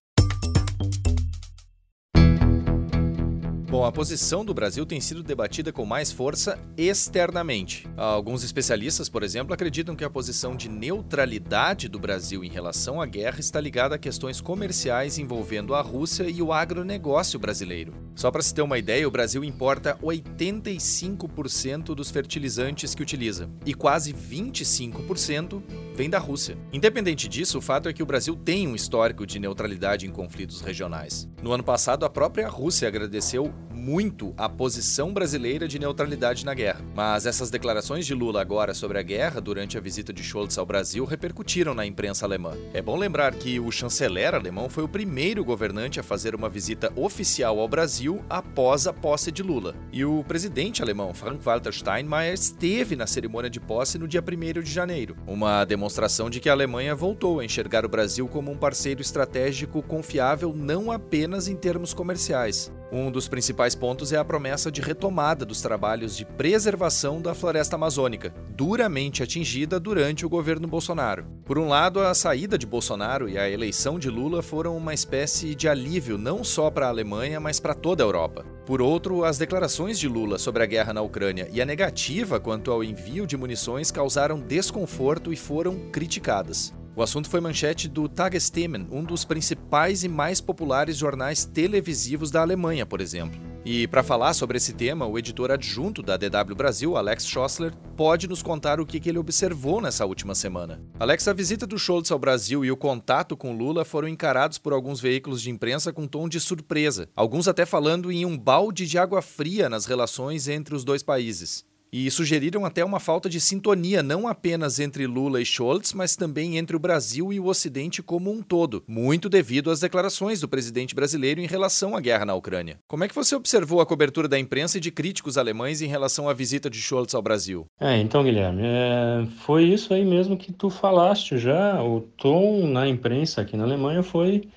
Bom, 3.75 3.85
a 3.85 3.91
posição 3.91 4.45
do 4.45 4.55
Brasil 4.55 4.87
tem 4.87 5.01
sido 5.01 5.21
debatida 5.21 5.73
com 5.73 5.85
mais 5.85 6.13
força 6.13 6.57
externamente. 6.77 7.89
Alguns 7.97 8.45
especialistas, 8.45 9.09
por 9.09 9.25
exemplo, 9.25 9.53
acreditam 9.53 9.97
que 9.97 10.05
a 10.05 10.09
posição 10.09 10.55
de 10.55 10.69
neutralidade 10.69 11.89
do 11.89 11.99
Brasil 11.99 12.45
em 12.45 12.49
relação 12.49 13.01
à 13.01 13.07
guerra 13.07 13.41
está 13.41 13.61
ligada 13.61 13.97
a 13.97 13.99
questões 13.99 14.41
comerciais 14.41 15.19
envolvendo 15.19 15.75
a 15.75 15.81
Rússia 15.81 16.31
e 16.31 16.41
o 16.41 16.53
agronegócio 16.53 17.37
brasileiro. 17.37 17.93
Só 18.15 18.31
para 18.31 18.43
se 18.43 18.55
ter 18.55 18.63
uma 18.63 18.79
ideia, 18.79 19.09
o 19.09 19.11
Brasil 19.11 19.43
importa 19.43 19.99
85% 20.01 21.97
dos 21.97 22.13
fertilizantes 22.13 22.95
que 22.95 23.03
utiliza 23.03 23.51
e 23.67 23.75
quase 23.75 24.13
25% 24.15 25.61
vem 25.97 26.09
da 26.09 26.21
Rússia. 26.21 26.57
Independente 26.73 27.27
disso, 27.29 27.59
o 27.59 27.61
fato 27.61 27.89
é 27.89 27.93
que 27.93 28.05
o 28.05 28.07
Brasil 28.07 28.37
tem 28.37 28.69
um 28.69 28.77
histórico 28.77 29.27
de 29.27 29.41
neutralidade 29.41 30.07
em 30.07 30.13
conflitos 30.13 30.61
regionais. 30.61 31.29
No 31.43 31.53
ano 31.53 31.65
passado, 31.65 32.07
a 32.07 32.11
própria 32.11 32.49
Rússia 32.49 32.87
agradeceu 32.87 33.53
muito 33.85 34.33
a 34.39 34.49
posição 34.49 35.13
brasileira 35.13 35.69
de 35.69 35.79
neutralidade 35.79 36.43
na 36.47 36.55
guerra. 36.55 36.81
Mas 36.95 37.27
essas 37.27 37.51
declarações 37.51 38.07
de 38.07 38.15
Lula 38.15 38.41
agora 38.41 38.73
sobre 38.73 38.99
a 38.99 39.03
guerra 39.03 39.43
durante 39.43 39.77
a 39.77 39.81
visita 39.81 40.11
de 40.11 40.23
Scholz 40.23 40.57
ao 40.57 40.65
Brasil 40.65 41.05
repercutiram 41.05 41.75
na 41.75 41.85
imprensa 41.85 42.25
alemã. 42.25 42.53
É 42.73 42.81
bom 42.81 42.97
lembrar 42.97 43.35
que 43.35 43.61
o 43.61 43.71
chanceler 43.71 44.35
alemão 44.35 44.71
foi 44.71 44.85
o 44.85 44.89
primeiro 44.89 45.45
governante 45.45 46.01
a 46.01 46.03
fazer 46.03 46.35
uma 46.35 46.49
visita 46.49 46.91
oficial 46.97 47.61
ao 47.61 47.69
Brasil 47.69 48.25
após 48.31 48.87
a 48.87 48.93
posse 48.93 49.31
de 49.31 49.43
Lula. 49.43 49.75
E 49.93 50.03
o 50.03 50.25
presidente 50.25 50.81
alemão 50.81 51.13
Frank-Walter 51.13 51.73
Steinmeier 51.73 52.33
esteve 52.33 52.97
na 52.97 53.07
cerimônia 53.07 53.51
de 53.51 53.61
posse 53.61 53.99
no 53.99 54.09
dia 54.09 54.23
1 54.23 54.63
de 54.63 54.71
janeiro, 54.71 55.15
uma 55.27 55.63
demonstração 55.67 56.31
de 56.31 56.41
que 56.41 56.49
a 56.49 56.53
Alemanha 56.53 56.95
voltou 56.95 57.39
a 57.39 57.45
enxergar 57.45 57.85
o 57.85 57.89
Brasil 57.89 58.27
como 58.29 58.51
um 58.51 58.57
parceiro 58.57 59.03
estratégico 59.03 59.83
confiável 59.83 60.55
não 60.57 60.91
apenas 60.91 61.49
em 61.49 61.57
termos 61.57 61.93
comerciais. 61.93 62.73
Um 62.97 63.11
dos 63.11 63.27
principais 63.27 63.75
pontos 63.75 64.13
é 64.13 64.17
a 64.17 64.25
promessa 64.25 64.71
de 64.71 64.81
retomada 64.81 65.45
dos 65.45 65.61
trabalhos 65.61 66.17
de 66.17 66.25
preservação 66.25 67.21
da 67.21 67.35
floresta 67.35 67.75
amazônica, 67.75 68.33
duramente 68.51 69.21
atingida 69.21 69.81
durante 69.81 70.25
o 70.25 70.29
governo 70.29 70.69
Bolsonaro. 70.69 71.27
Por 71.45 71.59
um 71.59 71.67
lado, 71.67 71.99
a 71.99 72.15
saída 72.15 72.57
de 72.57 72.65
Bolsonaro 72.65 73.29
e 73.29 73.37
a 73.37 73.51
eleição 73.51 73.99
de 73.99 74.09
Lula 74.09 74.45
foram 74.45 74.77
uma 74.77 74.95
espécie 74.95 75.57
de 75.57 75.69
alívio 75.69 76.17
não 76.17 76.45
só 76.45 76.71
para 76.71 76.87
a 76.87 76.89
Alemanha, 76.89 77.41
mas 77.41 77.59
para 77.59 77.75
toda 77.75 78.05
a 78.05 78.07
Europa. 78.07 78.47
Por 78.65 78.81
outro, 78.81 79.25
as 79.25 79.39
declarações 79.39 79.99
de 79.99 80.07
Lula 80.07 80.39
sobre 80.39 80.63
a 80.63 80.67
guerra 80.67 80.93
na 80.93 81.03
Ucrânia 81.03 81.49
e 81.53 81.61
a 81.61 81.67
negativa 81.67 82.39
quanto 82.39 82.71
ao 82.71 82.85
envio 82.85 83.27
de 83.27 83.37
munições 83.37 83.91
causaram 83.91 84.39
desconforto 84.39 85.33
e 85.33 85.37
foram 85.37 85.91
criticadas. 85.91 86.73
O 86.97 87.03
assunto 87.03 87.29
foi 87.29 87.41
manchete 87.41 87.89
do 87.89 88.09
Tagesthemen, 88.09 88.87
um 88.89 89.03
dos 89.03 89.25
principais 89.25 90.05
e 90.05 90.09
mais 90.09 90.41
populares 90.41 90.97
jornais 90.97 91.45
televisivos 91.45 92.31
da 92.31 92.41
Alemanha, 92.41 92.87
por 92.87 93.01
exemplo. 93.01 93.41
E 93.65 93.89
para 93.89 94.05
falar 94.05 94.33
sobre 94.33 94.59
esse 94.59 94.73
tema, 94.73 95.05
o 95.05 95.19
editor 95.19 95.51
adjunto 95.51 96.03
da 96.03 96.17
DW 96.17 96.55
Brasil, 96.55 96.97
Alex 96.97 97.27
Schossler, 97.27 97.75
pode 97.97 98.29
nos 98.29 98.45
contar 98.45 98.79
o 98.79 98.87
que, 98.87 99.09
ele 99.09 99.19
observou 99.19 99.81
nessa 99.81 100.07
última 100.07 100.37
semana. 100.37 100.81
Alex, 101.01 101.27
a 101.27 101.33
visita 101.33 101.67
do 101.67 101.79
Scholz 101.79 102.13
ao 102.13 102.19
Brasil 102.19 102.65
e 102.65 102.71
o 102.71 102.77
contato 102.77 103.37
com 103.37 103.57
Lula 103.57 103.85
foram 103.85 104.07
encarados 104.07 104.59
por 104.59 104.73
alguns 104.73 105.01
veículos 105.01 105.43
de 105.43 105.51
imprensa 105.51 105.93
com 105.93 106.07
tom 106.07 106.29
de 106.29 106.39
surpresa, 106.39 107.09
alguns 107.17 107.49
até 107.49 107.67
falando 107.67 108.13
em 108.13 108.25
um 108.25 108.39
balde 108.39 108.87
de 108.87 108.99
água 108.99 109.21
fria 109.21 109.69
nas 109.69 109.87
relações 109.87 110.47
entre 110.47 110.77
os 110.77 110.85
dois 110.85 111.03
países 111.03 111.65
e 111.97 112.11
sugeriram 112.11 112.65
até 112.65 112.85
uma 112.85 112.99
falta 112.99 113.31
de 113.31 113.41
sintonia 113.41 114.03
não 114.03 114.27
apenas 114.27 114.81
entre 114.81 115.07
Lula 115.07 115.41
e 115.41 115.45
Scholz, 115.45 115.93
mas 115.93 116.17
também 116.17 116.59
entre 116.59 116.75
o 116.75 116.81
Brasil 116.81 117.33
e 117.33 117.39
o 117.39 117.47
Ocidente 117.47 118.03
como 118.03 118.33
um 118.33 118.43
todo, 118.43 118.83
muito 118.89 119.29
devido 119.29 119.71
às 119.71 119.79
declarações 119.79 120.41
do 120.41 120.49
presidente 120.49 120.93
brasileiro 120.93 121.41
em 121.41 121.47
relação 121.47 121.95
à 121.95 122.01
guerra 122.01 122.25
na 122.25 122.35
Ucrânia. 122.35 122.81
Como 122.89 123.05
é 123.05 123.09
que 123.09 123.15
você 123.15 123.37
observou 123.37 123.81
a 123.81 123.87
cobertura 123.87 124.27
da 124.27 124.37
imprensa 124.37 124.79
e 124.79 124.81
de 124.81 124.91
críticos 124.91 125.39
alemães 125.39 125.83
em 125.83 125.87
relação 125.87 126.29
à 126.29 126.33
visita 126.33 126.69
de 126.69 126.83
Scholz 126.83 127.15
ao 127.15 127.23
Brasil? 127.23 127.65
É, 127.79 127.97
então, 127.99 128.25
Guilherme, 128.25 128.63
é, 128.65 129.29
foi 129.47 129.63
isso 129.63 129.95
aí 129.95 130.05
mesmo 130.05 130.37
que 130.37 130.53
tu 130.53 130.71
falaste 130.71 131.39
já. 131.39 131.81
O 131.81 132.01
tom 132.01 132.67
na 132.67 132.89
imprensa 132.89 133.41
aqui 133.41 133.57
na 133.57 133.63
Alemanha 133.63 134.03
foi 134.03 134.49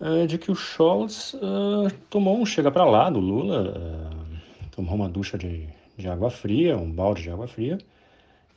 é, 0.00 0.26
de 0.26 0.38
que 0.38 0.50
o 0.50 0.54
Scholz 0.54 1.34
uh, 1.34 1.92
tomou 2.08 2.40
um 2.40 2.46
chega 2.46 2.70
para 2.70 2.86
lá 2.86 3.10
do 3.10 3.20
Lula, 3.20 3.74
uh, 3.76 4.70
tomou 4.70 4.94
uma 4.94 5.06
ducha 5.08 5.36
de 5.36 5.68
de 5.96 6.08
água 6.08 6.30
fria, 6.30 6.76
um 6.76 6.90
balde 6.90 7.22
de 7.22 7.30
água 7.30 7.48
fria, 7.48 7.78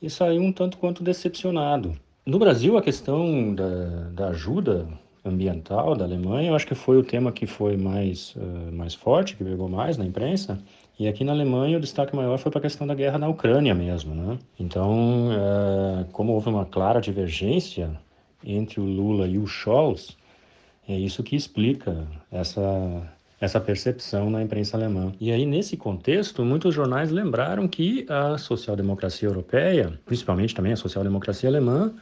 e 0.00 0.08
saiu 0.08 0.42
um 0.42 0.52
tanto 0.52 0.78
quanto 0.78 1.02
decepcionado. 1.02 1.92
No 2.24 2.38
Brasil, 2.38 2.76
a 2.76 2.82
questão 2.82 3.54
da, 3.54 4.10
da 4.12 4.28
ajuda 4.28 4.86
ambiental 5.24 5.94
da 5.94 6.04
Alemanha, 6.04 6.50
eu 6.50 6.54
acho 6.54 6.66
que 6.66 6.74
foi 6.74 6.96
o 6.96 7.02
tema 7.02 7.32
que 7.32 7.46
foi 7.46 7.76
mais, 7.76 8.34
uh, 8.36 8.72
mais 8.72 8.94
forte, 8.94 9.36
que 9.36 9.44
pegou 9.44 9.68
mais 9.68 9.96
na 9.96 10.04
imprensa. 10.04 10.58
E 10.98 11.08
aqui 11.08 11.24
na 11.24 11.32
Alemanha 11.32 11.78
o 11.78 11.80
destaque 11.80 12.14
maior 12.14 12.38
foi 12.38 12.50
para 12.50 12.58
a 12.58 12.62
questão 12.62 12.86
da 12.86 12.94
guerra 12.94 13.18
na 13.18 13.28
Ucrânia 13.28 13.74
mesmo, 13.74 14.14
né? 14.14 14.38
Então, 14.58 15.30
uh, 15.30 16.04
como 16.12 16.32
houve 16.32 16.48
uma 16.48 16.64
clara 16.64 17.00
divergência 17.00 17.90
entre 18.44 18.80
o 18.80 18.84
Lula 18.84 19.26
e 19.26 19.38
o 19.38 19.46
Scholz, 19.46 20.16
é 20.88 20.98
isso 20.98 21.22
que 21.22 21.36
explica 21.36 22.06
essa 22.30 22.60
essa 23.40 23.58
percepção 23.58 24.28
na 24.28 24.42
imprensa 24.42 24.76
alemã. 24.76 25.12
E 25.18 25.32
aí, 25.32 25.46
nesse 25.46 25.76
contexto, 25.76 26.44
muitos 26.44 26.74
jornais 26.74 27.10
lembraram 27.10 27.66
que 27.66 28.04
a 28.08 28.36
social-democracia 28.36 29.28
europeia, 29.28 29.98
principalmente 30.04 30.54
também 30.54 30.72
a 30.72 30.76
social-democracia 30.76 31.48
alemã, 31.48 31.92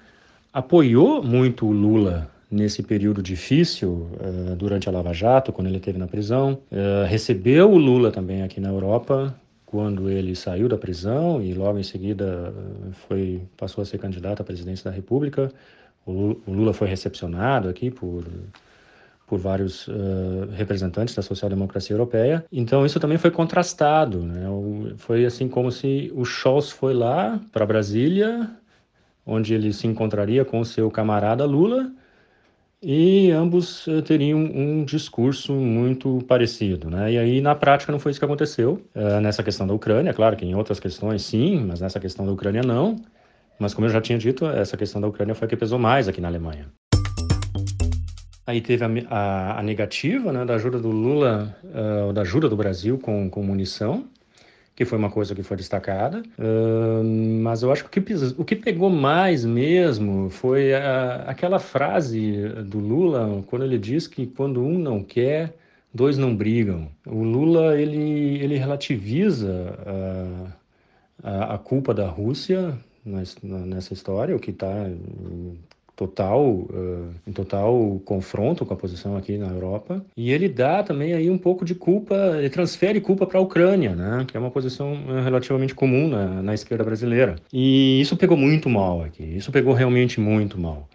apoiou 0.52 1.23
muito 1.23 1.66
o 1.66 1.71
Lula 1.71 2.28
nesse 2.50 2.83
período 2.83 3.23
difícil 3.23 4.11
uh, 4.21 4.57
durante 4.57 4.88
a 4.88 4.92
Lava 4.92 5.12
Jato, 5.12 5.52
quando 5.52 5.68
ele 5.68 5.76
esteve 5.76 5.99
na 5.99 6.09
prisão. 6.09 6.59
Uh, 6.73 7.07
recebeu 7.07 7.71
o 7.71 7.78
Lula 7.78 8.11
também 8.11 8.42
aqui 8.42 8.61
na 8.61 8.71
Europa 8.71 9.35
quando 9.64 10.09
ele 10.09 10.35
saiu 10.35 10.66
da 10.66 10.78
prisão 10.78 11.42
e 11.42 11.52
logo 11.52 11.78
em 11.78 11.83
seguida 11.83 12.54
foi 13.07 13.42
passou 13.54 13.83
a 13.83 13.85
ser 13.85 13.99
candidato 13.99 14.40
à 14.40 14.45
presidência 14.45 14.90
da 14.90 14.97
República. 14.97 15.52
O 16.07 16.38
Lula 16.47 16.73
foi 16.73 16.88
recepcionado 16.88 17.68
aqui 17.68 17.90
por 17.90 18.25
por 19.28 19.38
vários 19.38 19.87
uh, 19.88 20.49
representantes 20.52 21.14
da 21.14 21.23
social-democracia 21.23 21.94
europeia. 21.94 22.44
Então 22.50 22.87
isso 22.87 22.99
também 22.99 23.18
foi 23.18 23.30
contrastado, 23.30 24.23
né? 24.23 24.47
Foi 24.97 25.25
assim 25.26 25.49
como 25.49 25.70
se 25.70 26.11
o 26.14 26.25
Scholz 26.25 26.70
foi 26.70 26.94
lá 26.94 27.38
para 27.52 27.66
Brasília, 27.66 28.50
onde 29.26 29.54
ele 29.54 29.73
se 29.73 29.87
encontraria 29.87 30.44
com 30.44 30.64
seu 30.64 30.90
camarada 30.90 31.44
Lula, 31.44 31.92
e 32.82 33.30
ambos 33.32 33.87
uh, 33.87 34.00
teriam 34.02 34.38
um 34.38 34.85
discurso 34.85 35.52
muito 35.52 36.25
parecido, 36.26 36.88
né? 36.88 37.12
E 37.12 37.18
aí 37.18 37.40
na 37.40 37.54
prática 37.54 37.92
não 37.92 37.99
foi 37.99 38.12
isso 38.12 38.20
que 38.20 38.25
aconteceu 38.25 38.82
uh, 38.94 39.20
nessa 39.20 39.42
questão 39.42 39.66
da 39.66 39.75
Ucrânia, 39.75 40.14
claro 40.14 40.37
que 40.37 40.47
em 40.47 40.54
outras 40.54 40.80
questões 40.80 41.23
sim, 41.23 41.61
mas 41.66 41.80
nessa 41.80 42.00
questão 42.00 42.25
da 42.25 42.32
Ucrânia 42.32 42.62
não. 42.62 42.97
Mas 43.58 43.75
como 43.75 43.87
eu 43.87 43.90
já 43.90 44.00
tinha 44.00 44.16
dito, 44.18 44.47
essa 44.47 44.76
questão 44.76 45.00
da 45.00 45.08
Ucrânia 45.08 45.35
foi 45.35 45.47
a 45.47 45.49
que 45.49 45.56
pesou 45.56 45.78
mais 45.78 46.06
aqui 46.08 46.20
na 46.20 46.28
Alemanha. 46.28 46.66
Aí 48.48 48.62
teve 48.62 48.82
a, 48.82 48.88
a, 49.10 49.60
a 49.60 49.62
negativa 49.62 50.32
né, 50.32 50.42
da 50.42 50.54
ajuda 50.54 50.78
do 50.78 50.90
Lula, 50.90 51.54
uh, 51.64 52.14
da 52.14 52.22
ajuda 52.22 52.48
do 52.48 52.56
Brasil 52.56 52.98
com, 52.98 53.28
com 53.28 53.42
munição, 53.42 54.08
que 54.74 54.86
foi 54.86 54.96
uma 54.96 55.10
coisa 55.10 55.34
que 55.34 55.42
foi 55.42 55.58
destacada. 55.58 56.22
Uh, 56.38 57.04
mas 57.42 57.62
eu 57.62 57.70
acho 57.70 57.84
que 57.84 57.98
o 57.98 58.02
que, 58.02 58.14
o 58.38 58.44
que 58.46 58.56
pegou 58.56 58.88
mais 58.88 59.44
mesmo 59.44 60.30
foi 60.30 60.72
a, 60.72 61.24
aquela 61.26 61.58
frase 61.58 62.48
do 62.64 62.78
Lula, 62.78 63.44
quando 63.48 63.66
ele 63.66 63.76
diz 63.76 64.06
que 64.06 64.26
quando 64.26 64.64
um 64.64 64.78
não 64.78 65.04
quer, 65.04 65.54
dois 65.92 66.16
não 66.16 66.34
brigam. 66.34 66.88
O 67.06 67.22
Lula 67.22 67.78
ele, 67.78 68.42
ele 68.42 68.56
relativiza 68.56 69.78
a, 71.22 71.54
a, 71.54 71.58
culpa 71.58 71.92
da 71.92 72.08
Rússia 72.08 72.78
nessa 73.04 73.92
história, 73.92 74.34
o 74.34 74.40
que 74.40 74.52
está 74.52 74.86
total, 75.98 76.44
uh, 76.44 77.10
em 77.26 77.32
total 77.32 78.00
confronto 78.04 78.64
com 78.64 78.72
a 78.72 78.76
posição 78.76 79.16
aqui 79.16 79.36
na 79.36 79.48
Europa. 79.48 80.00
E 80.16 80.30
ele 80.30 80.48
dá 80.48 80.80
também 80.84 81.12
aí 81.12 81.28
um 81.28 81.36
pouco 81.36 81.64
de 81.64 81.74
culpa, 81.74 82.14
ele 82.38 82.48
transfere 82.48 83.00
culpa 83.00 83.26
para 83.26 83.40
a 83.40 83.42
Ucrânia, 83.42 83.96
né? 83.96 84.24
que 84.24 84.36
é 84.36 84.40
uma 84.40 84.50
posição 84.50 84.96
relativamente 85.24 85.74
comum 85.74 86.08
na, 86.08 86.40
na 86.40 86.54
esquerda 86.54 86.84
brasileira. 86.84 87.34
E 87.52 88.00
isso 88.00 88.16
pegou 88.16 88.36
muito 88.36 88.70
mal 88.70 89.02
aqui, 89.02 89.24
isso 89.24 89.50
pegou 89.50 89.74
realmente 89.74 90.20
muito 90.20 90.56
mal. 90.56 90.88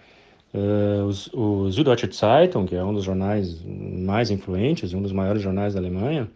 Uh, 0.54 1.04
os, 1.04 1.28
o 1.34 1.70
Süddeutsche 1.70 2.10
Zeitung, 2.10 2.66
que 2.66 2.76
é 2.76 2.84
um 2.84 2.94
dos 2.94 3.04
jornais 3.04 3.62
mais 3.66 4.32
influentes, 4.32 4.94
um 4.94 5.02
dos 5.02 5.12
maiores 5.12 5.42
jornais 5.42 5.74
da 5.74 5.82
Alemanha, 5.82 6.30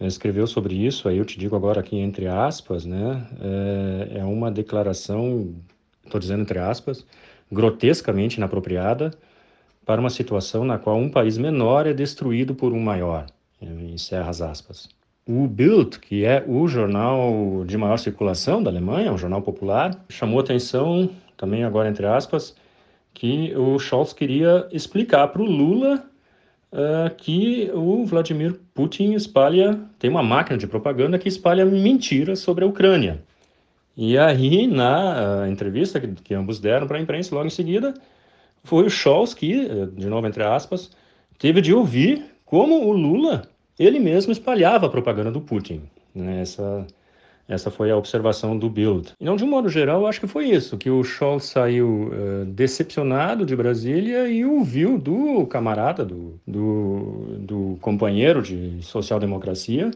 escreveu 0.00 0.46
sobre 0.46 0.74
isso, 0.74 1.08
aí 1.08 1.18
eu 1.18 1.26
te 1.26 1.38
digo 1.38 1.54
agora 1.54 1.80
aqui 1.80 1.96
entre 1.96 2.26
aspas, 2.26 2.84
né? 2.84 3.24
É 4.12 4.24
uma 4.24 4.50
declaração, 4.50 5.54
estou 6.04 6.18
dizendo 6.18 6.42
entre 6.42 6.58
aspas, 6.58 7.06
grotescamente 7.52 8.38
inapropriada 8.38 9.12
para 9.84 10.00
uma 10.00 10.10
situação 10.10 10.64
na 10.64 10.78
qual 10.78 10.96
um 10.96 11.10
país 11.10 11.36
menor 11.36 11.86
é 11.86 11.92
destruído 11.92 12.54
por 12.54 12.72
um 12.72 12.80
maior. 12.80 13.26
Encerra 13.60 14.30
as 14.30 14.40
aspas. 14.40 14.88
O 15.26 15.46
Bild, 15.46 16.00
que 16.00 16.24
é 16.24 16.42
o 16.48 16.66
jornal 16.66 17.64
de 17.64 17.76
maior 17.76 17.98
circulação 17.98 18.62
da 18.62 18.70
Alemanha, 18.70 19.12
um 19.12 19.18
jornal 19.18 19.42
popular, 19.42 19.96
chamou 20.08 20.40
atenção, 20.40 21.10
também 21.36 21.62
agora 21.62 21.88
entre 21.88 22.06
aspas, 22.06 22.56
que 23.14 23.54
o 23.54 23.78
Scholz 23.78 24.12
queria 24.12 24.66
explicar 24.72 25.28
para 25.28 25.42
o 25.42 25.44
Lula 25.44 26.04
uh, 26.72 27.14
que 27.16 27.70
o 27.74 28.04
Vladimir 28.04 28.58
Putin 28.74 29.12
espalha, 29.12 29.78
tem 29.98 30.10
uma 30.10 30.22
máquina 30.22 30.58
de 30.58 30.66
propaganda 30.66 31.18
que 31.18 31.28
espalha 31.28 31.64
mentiras 31.64 32.40
sobre 32.40 32.64
a 32.64 32.66
Ucrânia. 32.66 33.22
E 33.96 34.16
aí, 34.16 34.66
na 34.66 35.42
uh, 35.44 35.50
entrevista 35.50 36.00
que, 36.00 36.08
que, 36.08 36.34
ambos 36.34 36.58
deram 36.58 36.86
para 36.86 36.98
a 36.98 37.00
imprensa, 37.00 37.34
logo 37.34 37.46
em 37.46 37.50
seguida, 37.50 37.92
foi 38.64 38.84
o 38.84 38.90
Scholz 38.90 39.34
que, 39.34 39.66
eh, 39.66 39.86
de 39.92 40.06
novo 40.06 40.26
entre 40.26 40.42
aspas, 40.42 40.90
teve 41.38 41.60
de 41.60 41.74
ouvir 41.74 42.24
como 42.44 42.86
o 42.86 42.92
Lula, 42.92 43.42
ele 43.78 43.98
mesmo 43.98 44.32
espalhava 44.32 44.86
a 44.86 44.90
propaganda 44.90 45.30
do 45.30 45.40
Putin. 45.40 45.82
Né? 46.14 46.40
Essa, 46.42 46.86
essa 47.48 47.70
foi 47.70 47.90
a 47.90 47.96
observação 47.96 48.56
do 48.56 48.70
Bild. 48.70 49.12
Então, 49.20 49.36
de 49.36 49.44
um 49.44 49.48
modo 49.48 49.68
geral, 49.68 50.02
eu 50.02 50.06
acho 50.06 50.20
que 50.20 50.26
foi 50.26 50.48
isso, 50.48 50.78
que 50.78 50.88
o 50.88 51.02
Scholz 51.02 51.44
saiu 51.44 52.10
uh, 52.12 52.44
decepcionado 52.46 53.44
de 53.44 53.56
Brasília 53.56 54.28
e 54.28 54.44
ouviu 54.44 54.98
do 54.98 55.46
camarada, 55.46 56.04
do, 56.04 56.40
do, 56.46 57.36
do 57.38 57.78
companheiro 57.80 58.40
de 58.40 58.78
social-democracia, 58.82 59.90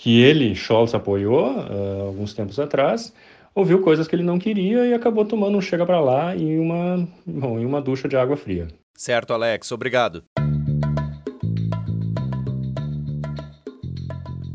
que 0.00 0.22
ele, 0.22 0.54
Scholz, 0.54 0.94
apoiou 0.94 1.58
uh, 1.58 2.06
alguns 2.06 2.32
tempos 2.32 2.60
atrás, 2.60 3.12
ouviu 3.52 3.82
coisas 3.82 4.06
que 4.06 4.14
ele 4.14 4.22
não 4.22 4.38
queria 4.38 4.86
e 4.86 4.94
acabou 4.94 5.24
tomando 5.24 5.58
um 5.58 5.60
chega 5.60 5.84
para 5.84 6.00
lá 6.00 6.36
em 6.36 6.60
uma, 6.60 7.08
bom, 7.26 7.58
em 7.58 7.66
uma 7.66 7.82
ducha 7.82 8.08
de 8.08 8.16
água 8.16 8.36
fria. 8.36 8.68
Certo, 8.96 9.32
Alex, 9.32 9.72
obrigado. 9.72 10.22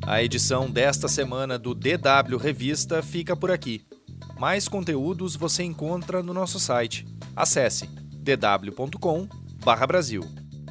A 0.08 0.24
edição 0.24 0.72
desta 0.72 1.10
semana 1.10 1.60
do 1.60 1.74
DW 1.74 2.38
Revista 2.38 3.04
fica 3.04 3.36
por 3.36 3.52
aqui. 3.52 3.82
Mais 4.40 4.70
conteúdos 4.70 5.36
você 5.36 5.64
encontra 5.64 6.24
no 6.24 6.34
nosso 6.34 6.58
site. 6.58 7.06
Acesse 7.36 7.90
dw.com/brasil. 8.14 10.22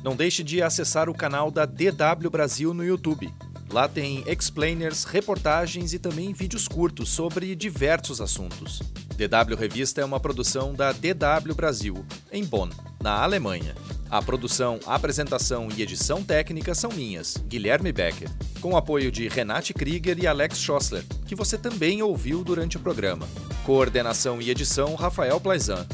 Não 0.02 0.16
deixe 0.16 0.42
de 0.42 0.62
acessar 0.62 1.10
o 1.10 1.14
canal 1.14 1.50
da 1.50 1.66
DW 1.66 2.30
Brasil 2.30 2.72
no 2.72 2.82
YouTube 2.82 3.30
Lá 3.72 3.88
tem 3.88 4.22
explainers, 4.26 5.04
reportagens 5.04 5.94
e 5.94 5.98
também 5.98 6.34
vídeos 6.34 6.68
curtos 6.68 7.08
sobre 7.08 7.56
diversos 7.56 8.20
assuntos. 8.20 8.82
DW 9.16 9.56
Revista 9.58 10.02
é 10.02 10.04
uma 10.04 10.20
produção 10.20 10.74
da 10.74 10.92
DW 10.92 11.54
Brasil, 11.56 12.04
em 12.30 12.44
Bonn, 12.44 12.68
na 13.02 13.22
Alemanha. 13.22 13.74
A 14.10 14.20
produção, 14.20 14.78
apresentação 14.84 15.68
e 15.74 15.80
edição 15.80 16.22
técnica 16.22 16.74
são 16.74 16.90
minhas, 16.92 17.38
Guilherme 17.48 17.92
Becker, 17.92 18.28
com 18.60 18.76
apoio 18.76 19.10
de 19.10 19.26
Renate 19.26 19.72
Krieger 19.72 20.18
e 20.18 20.26
Alex 20.26 20.58
Schossler, 20.58 21.02
que 21.26 21.34
você 21.34 21.56
também 21.56 22.02
ouviu 22.02 22.44
durante 22.44 22.76
o 22.76 22.80
programa. 22.80 23.26
Coordenação 23.64 24.42
e 24.42 24.50
edição 24.50 24.94
Rafael 24.94 25.40
Plaizan. 25.40 25.86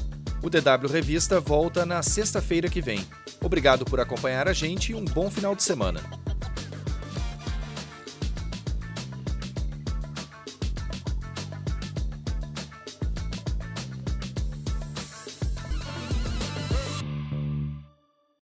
O 0.43 0.51
DW 0.51 0.91
Revista 0.91 1.39
volta 1.39 1.87
na 1.87 2.03
sexta-feira 2.03 2.69
que 2.69 2.81
vem. 2.81 3.07
Obrigado 3.41 3.85
por 3.85 4.01
acompanhar 4.01 4.49
a 4.49 4.53
gente 4.53 4.91
e 4.91 4.95
um 4.97 5.05
bom 5.05 5.31
final 5.31 5.55
de 5.55 5.63
semana. 5.63 6.01